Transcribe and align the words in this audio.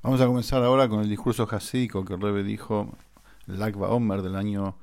Vamos 0.00 0.20
a 0.20 0.26
comenzar 0.26 0.62
ahora 0.62 0.88
con 0.88 1.00
el 1.00 1.08
discurso 1.08 1.48
hasídico 1.50 2.04
que 2.04 2.14
el 2.14 2.20
Rebbe 2.20 2.44
dijo, 2.44 2.96
el 3.48 3.60
Omer 3.80 4.22
del 4.22 4.36
año 4.36 4.76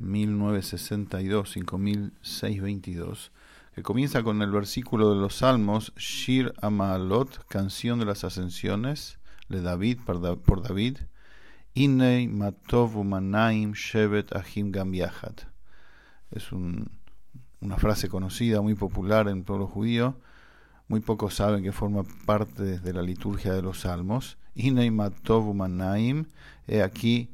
1962, 0.00 1.52
5622, 1.52 3.32
que 3.74 3.82
comienza 3.82 4.22
con 4.22 4.42
el 4.42 4.50
versículo 4.50 5.14
de 5.14 5.20
los 5.20 5.36
Salmos, 5.36 5.94
Shir 5.96 6.52
Amalot, 6.60 7.46
canción 7.48 8.00
de 8.00 8.04
las 8.04 8.22
ascensiones, 8.22 9.18
de 9.48 9.62
David 9.62 10.00
por 10.04 10.20
David, 10.20 10.98
Inei 11.72 12.28
Matov 12.28 12.98
Umanaim 12.98 13.72
Shevet 13.72 14.36
Ahim 14.36 14.72
Gambiahat. 14.72 15.40
Es 16.32 16.52
una 16.52 17.78
frase 17.78 18.10
conocida, 18.10 18.60
muy 18.60 18.74
popular 18.74 19.26
en 19.28 19.38
el 19.38 19.44
pueblo 19.44 19.66
judío. 19.66 20.16
Muy 20.90 20.98
pocos 20.98 21.36
saben 21.36 21.62
que 21.62 21.70
forma 21.70 22.02
parte 22.26 22.80
de 22.80 22.92
la 22.92 23.00
liturgia 23.00 23.52
de 23.52 23.62
los 23.62 23.82
salmos. 23.82 24.38
Inei 24.56 24.90
Matov 24.90 25.48
Umanaim. 25.48 26.26
He 26.66 26.82
aquí 26.82 27.30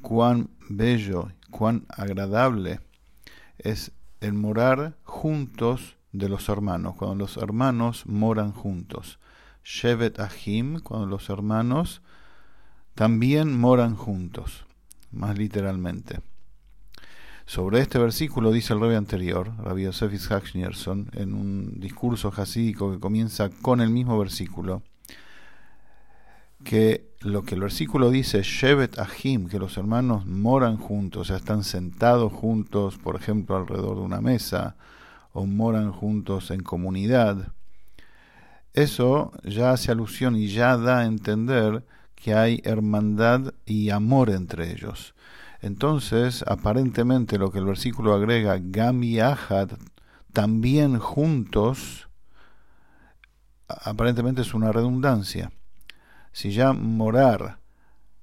cuán 0.00 0.48
bello, 0.68 1.32
cuán 1.50 1.86
agradable 1.88 2.78
es 3.58 3.90
el 4.20 4.34
morar 4.34 4.96
juntos 5.02 5.96
de 6.12 6.28
los 6.28 6.48
hermanos, 6.48 6.94
cuando 6.94 7.16
los 7.16 7.36
hermanos 7.36 8.06
moran 8.06 8.52
juntos. 8.52 9.18
Shevet 9.64 10.20
Ahim, 10.20 10.78
cuando 10.78 11.08
los 11.08 11.30
hermanos 11.30 12.02
también 12.94 13.58
moran 13.58 13.96
juntos, 13.96 14.66
más 15.10 15.36
literalmente. 15.36 16.20
Sobre 17.50 17.80
este 17.80 17.98
versículo 17.98 18.52
dice 18.52 18.74
el 18.74 18.80
rey 18.80 18.94
anterior, 18.94 19.50
Rabbi 19.58 19.82
Yosef 19.82 20.14
Ishak 20.14 20.54
en 20.54 21.34
un 21.34 21.80
discurso 21.80 22.32
hasídico 22.36 22.92
que 22.92 23.00
comienza 23.00 23.50
con 23.50 23.80
el 23.80 23.90
mismo 23.90 24.16
versículo, 24.16 24.84
que 26.62 27.08
lo 27.22 27.42
que 27.42 27.56
el 27.56 27.62
versículo 27.62 28.10
dice, 28.12 28.42
Shevet 28.44 29.00
Ahim, 29.00 29.48
que 29.48 29.58
los 29.58 29.76
hermanos 29.78 30.26
moran 30.26 30.76
juntos, 30.76 31.22
o 31.22 31.24
sea, 31.24 31.38
están 31.38 31.64
sentados 31.64 32.32
juntos, 32.32 32.98
por 32.98 33.16
ejemplo, 33.16 33.56
alrededor 33.56 33.96
de 33.96 34.02
una 34.02 34.20
mesa, 34.20 34.76
o 35.32 35.44
moran 35.44 35.90
juntos 35.90 36.52
en 36.52 36.62
comunidad, 36.62 37.48
eso 38.74 39.32
ya 39.42 39.72
hace 39.72 39.90
alusión 39.90 40.36
y 40.36 40.46
ya 40.46 40.76
da 40.76 41.00
a 41.00 41.06
entender 41.06 41.84
que 42.14 42.32
hay 42.32 42.60
hermandad 42.62 43.54
y 43.66 43.90
amor 43.90 44.30
entre 44.30 44.70
ellos. 44.70 45.14
Entonces, 45.62 46.44
aparentemente 46.46 47.38
lo 47.38 47.50
que 47.50 47.58
el 47.58 47.66
versículo 47.66 48.14
agrega, 48.14 48.58
Gam 48.60 49.02
y 49.02 49.20
Ahad, 49.20 49.70
también 50.32 50.98
juntos, 50.98 52.08
aparentemente 53.68 54.42
es 54.42 54.54
una 54.54 54.72
redundancia. 54.72 55.52
Si 56.32 56.52
ya 56.52 56.72
morar 56.72 57.58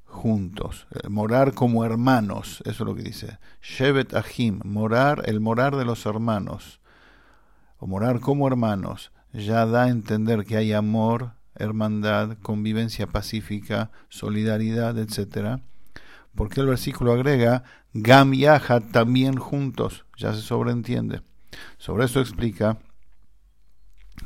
juntos, 0.05 0.88
eh, 0.91 1.09
morar 1.09 1.53
como 1.53 1.85
hermanos, 1.85 2.61
eso 2.65 2.83
es 2.83 2.88
lo 2.88 2.95
que 2.95 3.03
dice. 3.03 3.38
Shevet 3.61 4.13
Ahim, 4.15 4.59
morar, 4.63 5.23
el 5.25 5.39
morar 5.39 5.75
de 5.75 5.85
los 5.85 6.05
hermanos, 6.05 6.80
o 7.77 7.85
morar 7.85 8.19
como 8.19 8.47
hermanos 8.47 9.11
ya 9.33 9.65
da 9.65 9.83
a 9.83 9.89
entender 9.89 10.45
que 10.45 10.58
hay 10.58 10.73
amor, 10.73 11.33
hermandad, 11.55 12.38
convivencia 12.41 13.08
pacífica, 13.08 13.91
solidaridad, 14.09 14.97
etc. 14.97 15.61
Porque 16.38 16.61
el 16.61 16.67
versículo 16.67 17.11
agrega 17.11 17.63
Gam 17.93 18.33
y 18.35 18.45
también 18.91 19.38
juntos, 19.38 20.05
ya 20.16 20.33
se 20.33 20.41
sobreentiende. 20.41 21.23
Sobre 21.80 22.05
eso 22.05 22.21
explica 22.21 22.77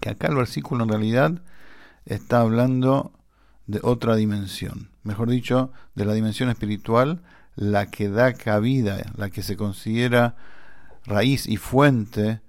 que 0.02 0.10
acá 0.10 0.28
el 0.28 0.36
versículo 0.36 0.84
en 0.84 0.90
realidad 0.90 1.42
está 2.06 2.42
hablando 2.42 3.14
de 3.66 3.80
otra 3.82 4.18
dimensión, 4.18 4.92
mejor 5.04 5.30
dicho, 5.30 5.72
de 5.96 6.04
la 6.04 6.14
dimensión 6.14 6.50
espiritual, 6.50 7.24
la 7.56 7.90
que 7.90 8.10
da 8.10 8.34
cabida, 8.34 8.98
la 9.16 9.30
que 9.30 9.42
se 9.42 9.56
considera 9.56 10.36
raíz 11.06 11.48
y 11.48 11.56
fuente 11.56 12.42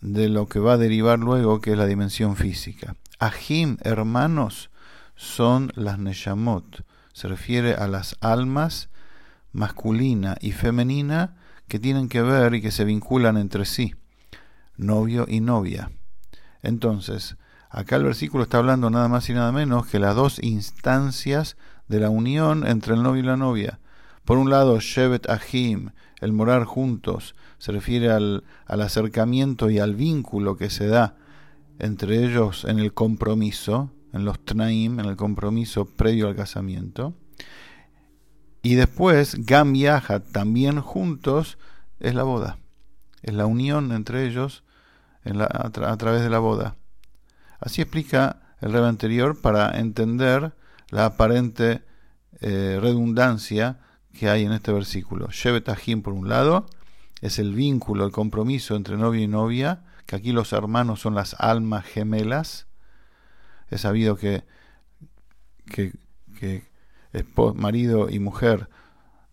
de 0.00 0.28
lo 0.28 0.48
que 0.48 0.58
va 0.58 0.72
a 0.72 0.78
derivar 0.78 1.20
luego, 1.20 1.60
que 1.60 1.70
es 1.70 1.78
la 1.78 1.86
dimensión 1.86 2.34
física. 2.34 2.96
Ahim, 3.20 3.76
hermanos, 3.82 4.70
son 5.14 5.70
las 5.76 6.00
Neshamot. 6.00 6.84
Se 7.12 7.28
refiere 7.28 7.74
a 7.74 7.86
las 7.86 8.16
almas 8.20 8.88
masculina 9.54 10.36
y 10.40 10.52
femenina 10.52 11.36
que 11.68 11.78
tienen 11.78 12.10
que 12.10 12.20
ver 12.20 12.54
y 12.54 12.60
que 12.60 12.70
se 12.70 12.84
vinculan 12.84 13.38
entre 13.38 13.64
sí, 13.64 13.94
novio 14.76 15.24
y 15.26 15.40
novia. 15.40 15.90
Entonces, 16.62 17.36
acá 17.70 17.96
el 17.96 18.04
versículo 18.04 18.42
está 18.42 18.58
hablando 18.58 18.90
nada 18.90 19.08
más 19.08 19.30
y 19.30 19.32
nada 19.32 19.52
menos 19.52 19.86
que 19.86 19.98
las 19.98 20.14
dos 20.14 20.42
instancias 20.42 21.56
de 21.88 22.00
la 22.00 22.10
unión 22.10 22.66
entre 22.66 22.94
el 22.94 23.02
novio 23.02 23.22
y 23.22 23.26
la 23.26 23.36
novia. 23.36 23.80
Por 24.24 24.38
un 24.38 24.50
lado, 24.50 24.80
Shevet 24.80 25.28
Ahim, 25.30 25.90
el 26.20 26.32
morar 26.32 26.64
juntos, 26.64 27.34
se 27.58 27.72
refiere 27.72 28.10
al, 28.10 28.44
al 28.66 28.82
acercamiento 28.82 29.70
y 29.70 29.78
al 29.78 29.94
vínculo 29.94 30.56
que 30.56 30.68
se 30.68 30.86
da 30.86 31.16
entre 31.78 32.24
ellos 32.24 32.64
en 32.64 32.78
el 32.78 32.92
compromiso, 32.92 33.90
en 34.12 34.24
los 34.24 34.44
Tnaim, 34.44 35.00
en 35.00 35.06
el 35.06 35.16
compromiso 35.16 35.86
previo 35.86 36.28
al 36.28 36.36
casamiento. 36.36 37.14
Y 38.64 38.76
después, 38.76 39.44
Gam 39.44 39.76
y 39.76 39.84
también 40.32 40.80
juntos, 40.80 41.58
es 42.00 42.14
la 42.14 42.22
boda. 42.22 42.56
Es 43.20 43.34
la 43.34 43.44
unión 43.44 43.92
entre 43.92 44.26
ellos 44.26 44.64
a, 45.22 45.96
través 45.98 46.22
de 46.22 46.30
la 46.30 46.38
boda. 46.38 46.74
Así 47.60 47.82
explica 47.82 48.40
el 48.62 48.72
rey 48.72 48.82
anterior 48.82 49.38
para 49.38 49.78
entender 49.78 50.54
la 50.88 51.04
aparente 51.04 51.82
eh, 52.40 52.78
redundancia 52.80 53.80
que 54.14 54.30
hay 54.30 54.44
en 54.44 54.52
este 54.52 54.72
versículo. 54.72 55.28
Shevet 55.30 55.68
por 56.02 56.14
un 56.14 56.30
lado, 56.30 56.64
es 57.20 57.38
el 57.38 57.52
vínculo, 57.52 58.06
el 58.06 58.12
compromiso 58.12 58.76
entre 58.76 58.96
novio 58.96 59.20
y 59.20 59.28
novia, 59.28 59.84
que 60.06 60.16
aquí 60.16 60.32
los 60.32 60.54
hermanos 60.54 61.00
son 61.00 61.14
las 61.14 61.34
almas 61.38 61.84
gemelas. 61.84 62.66
Es 63.68 63.82
sabido 63.82 64.16
que, 64.16 64.44
que 65.66 66.73
marido 67.54 68.08
y 68.10 68.18
mujer 68.18 68.68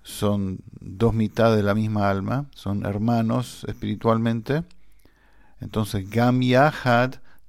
son 0.04 0.60
dos 0.80 1.14
mitades 1.14 1.58
de 1.58 1.64
la 1.64 1.76
misma 1.76 2.10
alma, 2.10 2.46
son 2.56 2.86
hermanos 2.86 3.66
espiritualmente. 3.68 4.64
Entonces, 5.60 6.10
Gam 6.10 6.42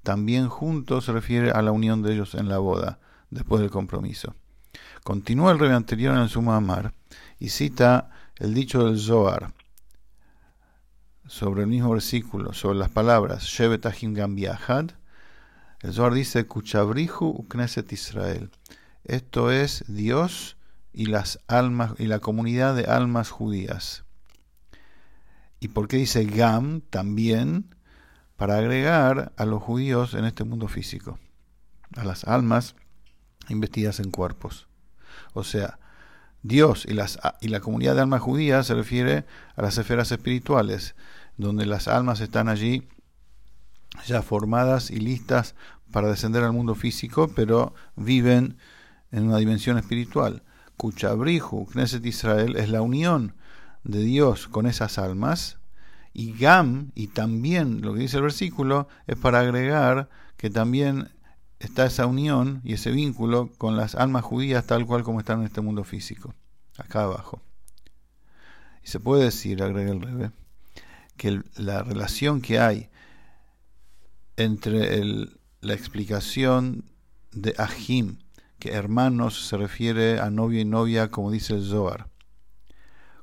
también 0.03 0.49
juntos 0.49 1.07
se 1.07 1.13
refiere 1.13 1.51
a 1.51 1.63
la 1.63 1.73
unión 1.73 2.03
de 2.03 2.13
ellos 2.13 2.35
en 2.35 2.49
la 2.49 2.59
boda, 2.59 2.99
después 3.31 3.61
del 3.61 3.71
compromiso. 3.71 4.35
Continúa 5.05 5.53
el 5.53 5.59
rey 5.59 5.71
anterior 5.71 6.15
en 6.15 6.23
el 6.23 6.29
Suma 6.29 6.57
Amar 6.57 6.93
y 7.39 7.49
cita 7.49 8.11
el 8.37 8.55
dicho 8.55 8.85
del 8.85 8.99
Zohar 8.99 9.53
sobre 11.27 11.63
el 11.63 11.69
mismo 11.69 11.91
versículo, 11.91 12.53
sobre 12.53 12.79
las 12.79 12.91
palabras 12.91 13.45
Shevet 13.45 13.87
Ahim 13.87 14.13
Gambiahad. 14.13 14.91
El 15.81 15.93
Zohar 15.93 16.13
dice 16.13 16.47
Kuchabrihu 16.47 17.27
Ukneset 17.27 17.91
Israel. 17.93 18.51
Esto 19.05 19.51
es 19.51 19.85
Dios 19.89 20.57
y 20.93 21.07
las 21.07 21.41
almas 21.49 21.93
y 21.99 22.07
la 22.07 22.21
comunidad 22.21 22.77
de 22.77 22.85
almas 22.85 23.31
judías. 23.31 24.05
¿Y 25.59 25.69
por 25.69 25.89
qué 25.89 25.97
dice 25.97 26.25
Gam 26.25 26.81
también? 26.81 27.75
Para 28.37 28.59
agregar 28.59 29.33
a 29.37 29.45
los 29.45 29.63
judíos 29.63 30.15
en 30.15 30.25
este 30.25 30.45
mundo 30.45 30.69
físico, 30.69 31.19
a 31.97 32.05
las 32.05 32.25
almas 32.25 32.75
investidas 33.49 34.01
en 34.01 34.11
cuerpos. 34.11 34.69
O 35.33 35.45
sea, 35.45 35.79
Dios 36.43 36.85
y, 36.89 36.95
las, 36.95 37.19
y 37.41 37.49
la 37.49 37.61
comunidad 37.61 37.95
de 37.95 38.01
almas 38.03 38.21
judías 38.21 38.67
se 38.67 38.75
refiere 38.75 39.25
a 39.55 39.63
las 39.63 39.79
esferas 39.79 40.11
espirituales, 40.11 40.97
donde 41.37 41.67
las 41.67 41.87
almas 41.89 42.21
están 42.21 42.49
allí 42.49 42.89
ya 44.07 44.23
formadas 44.23 44.91
y 44.91 44.97
listas 44.97 45.55
para 45.93 46.09
descender 46.09 46.43
al 46.43 46.53
mundo 46.53 46.75
físico, 46.75 47.29
pero 47.29 47.75
viven 47.95 48.57
en 49.13 49.29
una 49.29 49.37
dimensión 49.37 49.79
espiritual. 49.79 50.43
Kuchabrihu, 50.77 51.67
Knesset 51.67 52.05
Israel, 52.05 52.57
es 52.57 52.69
la 52.69 52.83
unión 52.83 53.35
de 53.85 54.01
Dios 54.01 54.49
con 54.49 54.67
esas 54.67 54.99
almas. 54.99 55.59
Y 56.13 56.33
Gam, 56.33 56.91
y 56.95 57.09
también 57.09 57.83
lo 57.83 57.95
que 57.95 58.01
dice 58.01 58.17
el 58.17 58.25
versículo, 58.25 58.89
es 59.07 59.17
para 59.17 59.41
agregar 59.41 60.09
que 60.37 60.51
también 60.51 61.11
está 61.59 61.87
esa 61.87 62.07
unión 62.07 62.61
y 62.65 62.75
ese 62.75 62.91
vínculo 62.91 63.51
con 63.57 63.77
las 63.77 63.95
almas 63.95 64.25
judías 64.25 64.67
tal 64.67 64.85
cual 64.85 65.05
como 65.05 65.21
están 65.21 65.41
en 65.41 65.47
este 65.47 65.61
mundo 65.61 65.85
físico, 65.85 66.35
acá 66.77 67.05
abajo. 67.05 67.41
Y 68.85 68.89
se 68.89 68.99
puede 68.99 69.25
decir, 69.25 69.63
agrega 69.63 69.93
el 69.93 70.01
Rebe, 70.01 70.31
que 71.17 71.41
la 71.57 71.83
relación 71.83 72.41
que 72.41 72.59
hay 72.59 72.91
entre 74.37 75.07
la 75.61 75.75
explicación 75.75 76.85
de 77.31 77.55
Ahim, 77.59 78.19
que 78.63 78.75
hermanos 78.75 79.49
se 79.49 79.57
refiere 79.57 80.21
a 80.21 80.31
novio 80.31 80.61
y 80.61 80.65
novia, 80.65 81.11
como 81.11 81.33
dice 81.33 81.55
el 81.55 81.65
Zohar, 81.65 82.07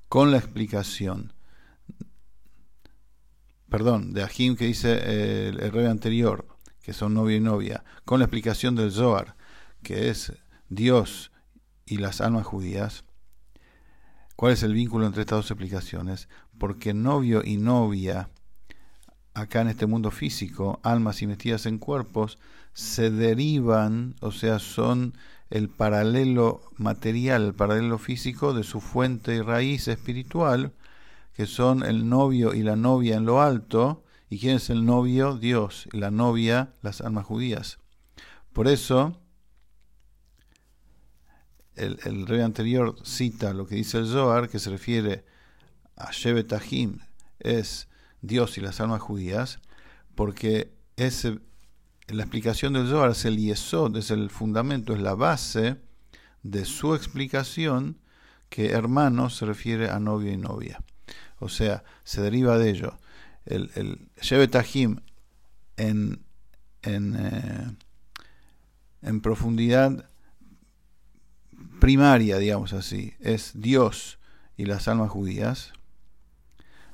con 0.10 0.32
la 0.32 0.38
explicación, 0.38 1.32
perdón, 3.70 4.12
de 4.12 4.24
Ahim 4.24 4.58
que 4.58 4.66
dice 4.66 5.48
el, 5.48 5.62
el 5.62 5.72
rey 5.72 5.86
anterior, 5.86 6.46
que 6.82 6.92
son 6.92 7.14
novio 7.14 7.38
y 7.38 7.40
novia, 7.40 7.86
con 8.04 8.20
la 8.20 8.26
explicación 8.26 8.76
del 8.76 8.92
Zohar, 8.92 9.38
que 9.82 10.10
es 10.10 10.34
Dios 10.68 11.32
y 11.86 12.00
las 12.00 12.20
almas 12.20 12.46
judías, 12.46 13.06
¿cuál 14.36 14.52
es 14.52 14.64
el 14.64 14.74
vínculo 14.74 15.06
entre 15.06 15.22
estas 15.22 15.38
dos 15.38 15.52
explicaciones? 15.52 16.28
Porque 16.58 16.94
novio 16.94 17.44
y 17.46 17.56
novia, 17.56 18.30
acá 19.42 19.62
en 19.62 19.70
este 19.70 19.86
mundo 19.86 20.12
físico, 20.12 20.80
almas 20.84 21.22
y 21.22 21.28
metidas 21.28 21.66
en 21.66 21.78
cuerpos, 21.78 22.40
se 22.74 23.10
derivan, 23.10 24.16
o 24.22 24.32
sea, 24.32 24.60
son 24.60 25.14
el 25.50 25.70
paralelo 25.70 26.62
material, 26.78 27.48
el 27.48 27.54
paralelo 27.54 27.98
físico 27.98 28.54
de 28.54 28.64
su 28.64 28.82
fuente 28.82 29.36
y 29.36 29.42
raíz 29.42 29.88
espiritual, 29.88 30.74
que 31.34 31.46
son 31.46 31.84
el 31.84 32.08
novio 32.10 32.54
y 32.54 32.64
la 32.64 32.76
novia 32.76 33.16
en 33.18 33.26
lo 33.26 33.42
alto, 33.42 34.04
¿Y 34.30 34.38
quién 34.40 34.58
es 34.58 34.70
el 34.70 34.86
novio? 34.86 35.38
Dios. 35.38 35.90
Y 35.92 35.98
la 35.98 36.12
novia, 36.12 36.74
las 36.82 37.02
almas 37.02 37.26
judías. 37.26 37.80
Por 38.54 38.68
eso, 38.68 39.20
el, 41.76 42.28
rey 42.28 42.42
anterior 42.42 42.96
cita 43.04 43.54
lo 43.54 43.66
que 43.66 43.76
dice 43.76 43.98
el 43.98 44.08
Zohar, 44.08 44.50
que 44.50 44.60
se 44.60 44.70
refiere 44.70 45.26
a 45.96 46.12
Shevet 46.12 46.54
es 47.40 47.89
Dios 48.22 48.58
y 48.58 48.62
las 48.62 48.80
almas 48.82 49.02
judías, 49.02 49.60
porque 50.16 50.74
ese, 50.98 51.40
la 52.08 52.24
explicación 52.24 52.74
del 52.74 52.88
Zohar 52.88 53.12
es 53.12 53.26
el 53.26 53.38
yesod, 53.38 53.96
es 53.98 54.12
el 54.12 54.30
fundamento, 54.30 54.94
es 54.94 55.02
la 55.02 55.16
base 55.16 55.78
de 56.44 56.66
su 56.66 56.96
explicación, 56.96 57.98
que 58.50 58.72
hermano 58.72 59.30
se 59.30 59.46
refiere 59.46 59.90
a 59.90 60.00
novio 60.00 60.32
y 60.32 60.38
novia. 60.38 60.84
O 61.40 61.50
sea, 61.50 61.84
se 62.04 62.22
deriva 62.22 62.58
de 62.58 62.72
ello 62.72 62.98
el, 63.46 63.72
el 63.76 64.10
en, 65.78 66.26
en, 66.82 67.16
eh, 67.16 67.76
en 69.02 69.22
profundidad 69.22 70.10
primaria, 71.80 72.38
digamos 72.38 72.74
así, 72.74 73.14
es 73.20 73.52
Dios 73.56 74.20
y 74.58 74.66
las 74.66 74.88
almas 74.88 75.10
judías. 75.10 75.74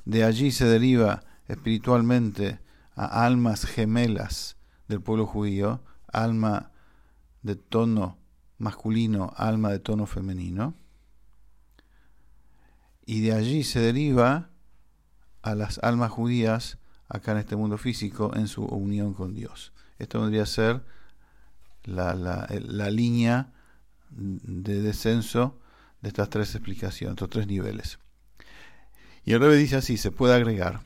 De 0.06 0.22
allí 0.22 0.52
se 0.52 0.64
deriva 0.64 1.24
espiritualmente 1.48 2.60
a 2.94 3.26
almas 3.26 3.66
gemelas 3.66 4.56
del 4.86 5.02
pueblo 5.02 5.26
judío, 5.26 5.82
alma 6.06 6.70
de 7.42 7.56
tono 7.56 8.16
masculino, 8.56 9.32
alma 9.36 9.70
de 9.70 9.80
tono 9.80 10.06
femenino. 10.06 10.74
Y 13.04 13.20
de 13.20 13.32
allí 13.32 13.64
se 13.64 13.80
deriva 13.80 14.50
a 15.42 15.54
las 15.56 15.80
almas 15.80 16.12
judías 16.12 16.78
acá 17.08 17.32
en 17.32 17.38
este 17.38 17.56
mundo 17.56 17.76
físico 17.76 18.30
en 18.36 18.46
su 18.46 18.64
unión 18.64 19.12
con 19.12 19.34
Dios. 19.34 19.72
Esto 19.98 20.20
vendría 20.20 20.46
ser 20.46 20.84
la, 21.82 22.14
la, 22.14 22.90
línea 22.90 23.52
de 24.10 24.82
descenso 24.82 25.58
de 26.00 26.08
estas 26.08 26.30
tres 26.30 26.54
explicaciones, 26.54 27.14
estos 27.14 27.30
tres 27.30 27.46
niveles. 27.48 27.98
Y 29.26 29.32
el 29.32 29.40
Rebe 29.40 29.56
dice 29.56 29.76
así, 29.76 29.96
se 29.96 30.12
puede 30.12 30.34
agregar 30.34 30.82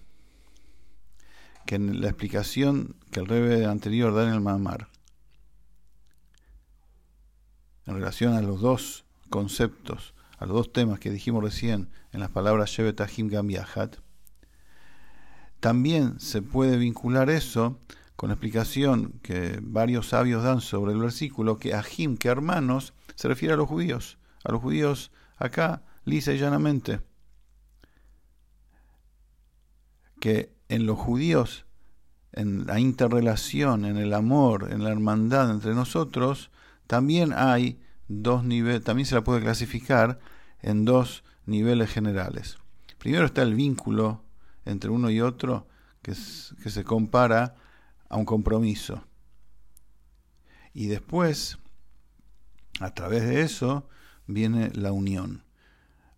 que 1.66 1.74
en 1.74 2.00
la 2.00 2.08
explicación 2.08 2.96
que 3.12 3.20
el 3.20 3.26
Rebe 3.26 3.66
anterior 3.66 4.14
da 4.14 4.26
en 4.26 4.32
el 4.32 4.40
Mamar, 4.40 4.88
en 7.86 7.94
relación 7.94 8.32
a 8.32 8.40
los 8.40 8.62
dos 8.62 9.04
conceptos, 9.28 10.14
a 10.38 10.46
los 10.46 10.56
dos 10.56 10.72
temas 10.72 10.98
que 10.98 11.10
dijimos 11.10 11.44
recién 11.44 11.90
en 12.12 12.20
las 12.20 12.30
palabras 12.30 12.70
Shevet 12.70 13.00
Ahim 13.02 13.28
Gam 13.28 13.48
también 15.60 16.18
se 16.18 16.40
puede 16.40 16.78
vincular 16.78 17.28
eso 17.28 17.78
con 18.16 18.30
la 18.30 18.34
explicación 18.34 19.20
que 19.22 19.58
varios 19.62 20.08
sabios 20.08 20.42
dan 20.42 20.62
sobre 20.62 20.92
el 20.92 20.98
versículo 20.98 21.58
que 21.58 21.74
Ajim, 21.74 22.16
que 22.16 22.28
hermanos, 22.28 22.94
se 23.16 23.28
refiere 23.28 23.52
a 23.52 23.58
los 23.58 23.68
judíos, 23.68 24.16
a 24.44 24.52
los 24.52 24.62
judíos 24.62 25.12
acá, 25.36 25.82
lisa 26.06 26.32
y 26.32 26.38
llanamente. 26.38 27.09
Que 30.20 30.54
en 30.68 30.86
los 30.86 30.98
judíos, 30.98 31.66
en 32.32 32.66
la 32.66 32.78
interrelación, 32.78 33.84
en 33.84 33.96
el 33.96 34.14
amor, 34.14 34.68
en 34.70 34.84
la 34.84 34.90
hermandad 34.90 35.50
entre 35.50 35.74
nosotros, 35.74 36.50
también 36.86 37.32
hay 37.32 37.80
dos 38.08 38.44
niveles, 38.44 38.84
también 38.84 39.06
se 39.06 39.14
la 39.14 39.24
puede 39.24 39.40
clasificar 39.40 40.20
en 40.60 40.84
dos 40.84 41.24
niveles 41.46 41.90
generales. 41.90 42.58
Primero 42.98 43.26
está 43.26 43.42
el 43.42 43.54
vínculo 43.54 44.22
entre 44.64 44.90
uno 44.90 45.10
y 45.10 45.20
otro 45.20 45.66
que, 46.02 46.12
que 46.62 46.70
se 46.70 46.84
compara 46.84 47.56
a 48.08 48.16
un 48.16 48.24
compromiso. 48.24 49.04
Y 50.74 50.86
después, 50.86 51.58
a 52.80 52.94
través 52.94 53.22
de 53.22 53.42
eso, 53.42 53.88
viene 54.26 54.70
la 54.74 54.92
unión. 54.92 55.44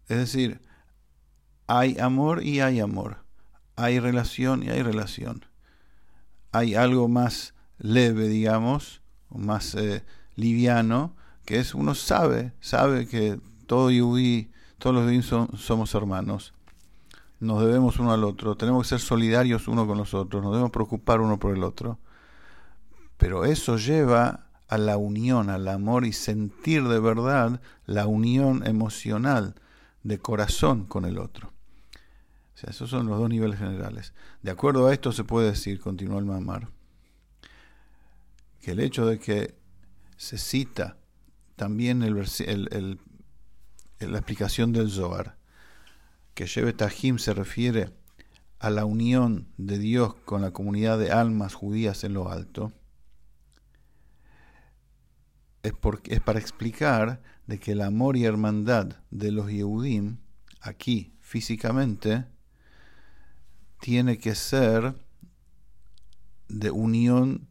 Es 0.09 0.19
decir, 0.19 0.61
hay 1.67 1.99
amor 1.99 2.43
y 2.43 2.61
hay 2.61 2.81
amor. 2.81 3.22
Hay 3.83 3.99
relación 3.99 4.63
y 4.63 4.71
hay 4.71 4.83
relación. 4.83 5.45
Hay 6.53 6.75
algo 6.75 7.09
más 7.09 7.55
leve, 7.79 8.29
digamos, 8.29 9.01
más 9.29 9.75
eh, 9.75 10.05
liviano, 10.37 11.15
que 11.45 11.59
es 11.59 11.75
uno 11.75 11.95
sabe, 11.95 12.53
sabe 12.61 13.09
que 13.09 13.41
todo 13.67 13.91
Yudí, 13.91 14.51
todos 14.79 14.95
los 14.95 15.05
judíos 15.05 15.49
somos 15.59 15.95
hermanos 15.95 16.53
nos 17.43 17.61
debemos 17.61 17.99
uno 17.99 18.13
al 18.13 18.23
otro, 18.23 18.57
tenemos 18.57 18.85
que 18.85 18.91
ser 18.91 19.01
solidarios 19.01 19.67
uno 19.67 19.85
con 19.85 19.99
los 19.99 20.15
otros, 20.15 20.41
nos 20.45 20.53
debemos 20.53 20.71
preocupar 20.71 21.21
uno 21.21 21.41
por 21.41 21.53
el 21.57 21.65
otro. 21.65 21.99
Pero 23.19 23.45
eso 23.45 23.77
lleva 23.79 24.47
a 24.69 24.79
la 24.79 24.97
unión, 24.97 25.51
al 25.51 25.67
amor 25.67 26.05
y 26.05 26.13
sentir 26.13 26.87
de 26.87 27.01
verdad 27.01 27.61
la 27.85 28.07
unión 28.07 28.65
emocional 28.65 29.57
de 30.05 30.19
corazón 30.19 30.85
con 30.85 31.05
el 31.05 31.19
otro. 31.19 31.53
Esos 32.69 32.91
son 32.91 33.07
los 33.07 33.19
dos 33.19 33.29
niveles 33.29 33.59
generales. 33.59 34.13
De 34.43 34.51
acuerdo 34.51 34.87
a 34.87 34.93
esto 34.93 35.13
se 35.13 35.25
puede 35.25 35.51
decir, 35.51 35.81
continuó 35.81 36.19
el 36.19 36.25
Mamar, 36.25 36.69
que 38.61 38.73
el 38.73 38.81
hecho 38.81 39.07
de 39.07 39.19
que 39.19 39.57
se 40.17 40.39
cita 40.39 40.97
también 41.57 42.03
el, 42.03 42.15
la 42.15 44.19
explicación 44.19 44.73
del 44.73 44.91
Zohar, 44.91 45.37
que 46.35 46.47
Shevet 46.47 46.77
Tahim 46.77 47.19
se 47.19 47.35
refiere 47.35 47.91
a 48.59 48.71
la 48.71 48.85
unión 48.85 49.49
de 49.57 49.79
Dios 49.79 50.15
con 50.25 50.43
la 50.43 50.53
comunidad 50.53 50.99
de 50.99 51.11
almas 51.11 51.55
judías 51.55 52.05
en 52.05 52.15
lo 52.15 52.31
alto, 52.31 52.73
es, 55.65 55.73
porque, 55.73 56.15
es 56.15 56.21
para 56.21 56.39
explicar 56.39 57.23
de 57.47 57.59
que 57.59 57.73
el 57.73 57.81
amor 57.81 58.17
y 58.17 58.25
hermandad 58.25 58.97
de 59.11 59.33
los 59.33 59.51
Yehudim, 59.51 60.19
aquí 60.61 61.13
físicamente, 61.21 62.25
tiene 63.83 64.17
que 64.19 64.37
ser 64.37 64.95
de 66.47 66.71
unión 66.71 67.49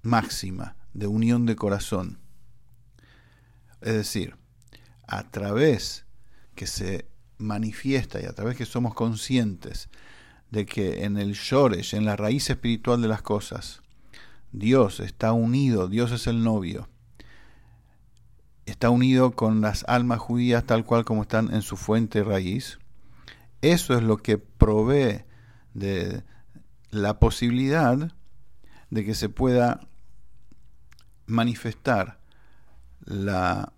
máxima, 0.00 0.76
de 0.94 1.06
unión 1.06 1.44
de 1.44 1.56
corazón. 1.56 2.20
Es 3.82 3.92
decir, 3.92 4.38
a 5.06 5.30
través 5.30 6.06
que 6.54 6.66
se 6.66 7.06
manifiesta 7.36 8.18
y 8.18 8.24
a 8.24 8.32
través 8.32 8.56
que 8.56 8.64
somos 8.64 8.94
conscientes 8.94 9.90
de 10.50 10.64
que 10.64 11.04
en 11.04 11.18
el 11.18 11.34
Shoresh, 11.34 11.96
en 11.96 12.06
la 12.06 12.16
raíz 12.16 12.48
espiritual 12.48 13.02
de 13.02 13.08
las 13.08 13.20
cosas, 13.20 13.82
Dios 14.52 15.00
está 15.00 15.32
unido, 15.32 15.86
Dios 15.86 16.12
es 16.12 16.26
el 16.26 16.42
novio, 16.42 16.88
está 18.64 18.88
unido 18.88 19.32
con 19.32 19.60
las 19.60 19.84
almas 19.86 20.18
judías 20.18 20.64
tal 20.64 20.86
cual 20.86 21.04
como 21.04 21.22
están 21.22 21.52
en 21.52 21.60
su 21.60 21.76
fuente 21.76 22.24
raíz, 22.24 22.78
eso 23.60 23.94
es 23.94 24.02
lo 24.02 24.16
que 24.16 24.38
provee 24.38 25.26
de 25.74 26.22
la 26.90 27.18
posibilidad 27.18 28.12
de 28.90 29.04
que 29.04 29.14
se 29.14 29.28
pueda 29.28 29.80
manifestar 31.26 32.18
la, 33.04 33.72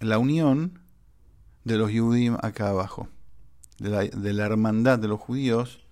la 0.00 0.18
unión 0.18 0.80
de 1.64 1.76
los 1.76 1.90
Yudim 1.90 2.36
acá 2.42 2.68
abajo, 2.68 3.08
de 3.78 3.88
la, 3.88 4.00
de 4.04 4.32
la 4.32 4.46
hermandad 4.46 4.98
de 4.98 5.08
los 5.08 5.20
judíos 5.20 5.86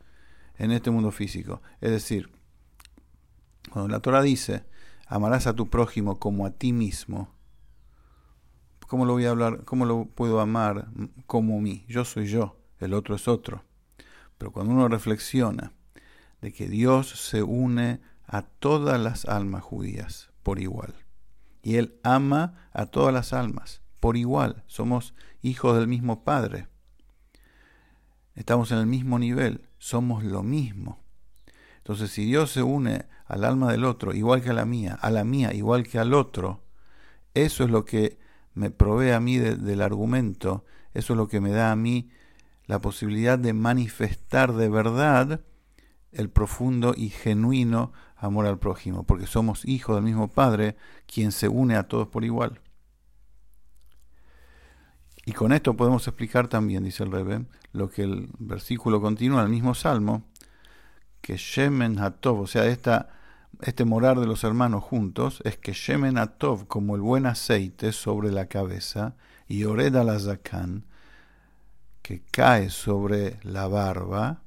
en 0.58 0.70
este 0.70 0.90
mundo 0.90 1.10
físico. 1.10 1.62
Es 1.80 1.90
decir, 1.90 2.30
cuando 3.70 3.88
la 3.88 4.00
Torah 4.00 4.22
dice, 4.22 4.64
amarás 5.06 5.46
a 5.46 5.54
tu 5.54 5.68
prójimo 5.68 6.18
como 6.18 6.46
a 6.46 6.50
ti 6.50 6.72
mismo, 6.72 7.30
¿cómo 8.86 9.04
lo 9.04 9.14
voy 9.14 9.26
a 9.26 9.30
hablar? 9.30 9.64
¿Cómo 9.64 9.84
lo 9.84 10.06
puedo 10.06 10.40
amar 10.40 10.88
como 11.26 11.60
mí? 11.60 11.84
Yo 11.88 12.04
soy 12.04 12.26
yo, 12.26 12.56
el 12.80 12.94
otro 12.94 13.14
es 13.14 13.28
otro. 13.28 13.64
Pero 14.38 14.52
cuando 14.52 14.72
uno 14.72 14.88
reflexiona 14.88 15.72
de 16.40 16.52
que 16.52 16.68
Dios 16.68 17.08
se 17.08 17.42
une 17.42 18.00
a 18.26 18.42
todas 18.42 19.00
las 19.00 19.24
almas 19.24 19.62
judías 19.62 20.30
por 20.42 20.58
igual, 20.60 20.94
y 21.62 21.76
Él 21.76 21.98
ama 22.02 22.68
a 22.72 22.86
todas 22.86 23.12
las 23.12 23.32
almas 23.32 23.82
por 24.00 24.16
igual, 24.16 24.62
somos 24.66 25.14
hijos 25.42 25.76
del 25.76 25.88
mismo 25.88 26.22
Padre. 26.22 26.68
Estamos 28.34 28.70
en 28.70 28.78
el 28.78 28.86
mismo 28.86 29.18
nivel, 29.18 29.66
somos 29.78 30.22
lo 30.22 30.42
mismo. 30.42 31.00
Entonces, 31.78 32.10
si 32.10 32.24
Dios 32.24 32.50
se 32.50 32.62
une 32.62 33.06
al 33.24 33.44
alma 33.44 33.72
del 33.72 33.84
otro 33.84 34.14
igual 34.14 34.42
que 34.42 34.50
a 34.50 34.54
la 34.54 34.64
mía, 34.64 34.98
a 35.00 35.10
la 35.10 35.24
mía 35.24 35.54
igual 35.54 35.84
que 35.84 35.98
al 35.98 36.14
otro, 36.14 36.62
eso 37.34 37.64
es 37.64 37.70
lo 37.70 37.84
que 37.84 38.18
me 38.54 38.70
provee 38.70 39.10
a 39.10 39.20
mí 39.20 39.38
del 39.38 39.82
argumento, 39.82 40.64
eso 40.94 41.12
es 41.12 41.16
lo 41.16 41.28
que 41.28 41.40
me 41.40 41.50
da 41.50 41.72
a 41.72 41.76
mí 41.76 42.10
la 42.66 42.80
posibilidad 42.80 43.38
de 43.38 43.52
manifestar 43.52 44.52
de 44.52 44.68
verdad 44.68 45.40
el 46.12 46.30
profundo 46.30 46.94
y 46.96 47.10
genuino 47.10 47.92
amor 48.16 48.46
al 48.46 48.58
prójimo, 48.58 49.04
porque 49.04 49.26
somos 49.26 49.64
hijos 49.64 49.96
del 49.96 50.04
mismo 50.04 50.28
Padre, 50.28 50.76
quien 51.06 51.32
se 51.32 51.48
une 51.48 51.76
a 51.76 51.84
todos 51.84 52.08
por 52.08 52.24
igual. 52.24 52.60
Y 55.24 55.32
con 55.32 55.52
esto 55.52 55.76
podemos 55.76 56.06
explicar 56.06 56.48
también, 56.48 56.84
dice 56.84 57.02
el 57.02 57.12
Rebe, 57.12 57.46
lo 57.72 57.90
que 57.90 58.02
el 58.02 58.30
versículo 58.38 59.00
continúa, 59.00 59.42
el 59.42 59.48
mismo 59.48 59.74
salmo, 59.74 60.22
que 61.20 61.36
Shemen 61.36 61.98
Hatov, 61.98 62.40
o 62.40 62.46
sea, 62.46 62.66
esta, 62.66 63.10
este 63.60 63.84
morar 63.84 64.20
de 64.20 64.26
los 64.26 64.44
hermanos 64.44 64.84
juntos, 64.84 65.42
es 65.44 65.58
que 65.58 65.72
Shemen 65.72 66.16
Hatov, 66.16 66.68
como 66.68 66.94
el 66.94 67.02
buen 67.02 67.26
aceite 67.26 67.92
sobre 67.92 68.30
la 68.30 68.46
cabeza, 68.46 69.16
y 69.48 69.64
Oreda 69.64 70.04
la 70.04 70.18
Zakan, 70.18 70.85
que 72.06 72.22
cae 72.22 72.70
sobre 72.70 73.40
la 73.42 73.66
barba, 73.66 74.44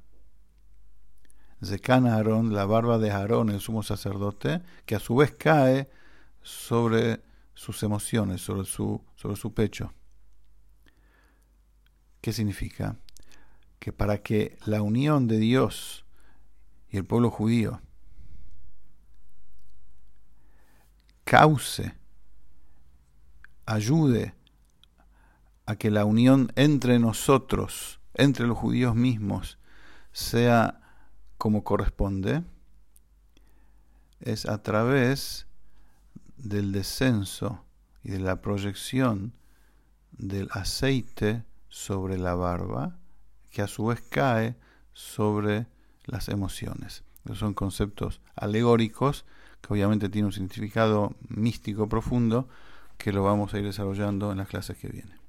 Zekan 1.62 2.06
Aarón, 2.06 2.54
la 2.54 2.64
barba 2.64 2.96
de 2.96 3.10
Aarón, 3.10 3.50
el 3.50 3.60
sumo 3.60 3.82
sacerdote, 3.82 4.62
que 4.86 4.94
a 4.94 4.98
su 4.98 5.14
vez 5.14 5.32
cae 5.32 5.90
sobre 6.40 7.20
sus 7.52 7.82
emociones, 7.82 8.40
sobre 8.40 8.64
su, 8.64 9.04
sobre 9.14 9.36
su 9.36 9.52
pecho. 9.52 9.92
¿Qué 12.22 12.32
significa? 12.32 12.96
Que 13.78 13.92
para 13.92 14.22
que 14.22 14.56
la 14.64 14.80
unión 14.80 15.28
de 15.28 15.36
Dios 15.36 16.06
y 16.88 16.96
el 16.96 17.04
pueblo 17.04 17.30
judío 17.30 17.82
cause, 21.24 21.94
ayude 23.66 24.32
a 25.70 25.76
que 25.76 25.92
la 25.92 26.04
unión 26.04 26.50
entre 26.56 26.98
nosotros, 26.98 28.00
entre 28.14 28.48
los 28.48 28.58
judíos 28.58 28.96
mismos, 28.96 29.56
sea 30.10 30.80
como 31.38 31.62
corresponde, 31.62 32.42
es 34.18 34.46
a 34.46 34.64
través 34.64 35.46
del 36.38 36.72
descenso 36.72 37.64
y 38.02 38.10
de 38.10 38.18
la 38.18 38.42
proyección 38.42 39.32
del 40.10 40.48
aceite 40.50 41.44
sobre 41.68 42.18
la 42.18 42.34
barba, 42.34 42.98
que 43.52 43.62
a 43.62 43.68
su 43.68 43.86
vez 43.86 44.00
cae 44.00 44.56
sobre 44.92 45.68
las 46.04 46.28
emociones. 46.28 47.04
son 47.34 47.54
conceptos 47.54 48.20
alegóricos 48.34 49.24
que 49.60 49.72
obviamente 49.72 50.08
tienen 50.08 50.26
un 50.26 50.32
significado 50.32 51.14
místico 51.28 51.88
profundo 51.88 52.48
que 52.98 53.12
lo 53.12 53.22
vamos 53.22 53.54
a 53.54 53.58
ir 53.60 53.64
desarrollando 53.66 54.32
en 54.32 54.38
las 54.38 54.48
clases 54.48 54.76
que 54.76 54.88
vienen. 54.88 55.19